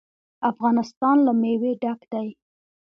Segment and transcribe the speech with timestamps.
[0.51, 2.27] افغانستان له مېوې ډک دی.